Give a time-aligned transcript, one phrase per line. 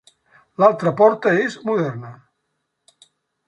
[0.63, 2.17] L'altra porta és moderna.